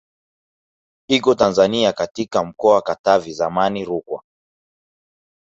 Iko 1.09 1.35
Tanzania 1.35 1.93
katika 1.93 2.43
mkoa 2.43 2.73
wa 2.75 2.81
Katavi 2.81 3.33
zamani 3.33 3.85
Rukwa 3.85 4.23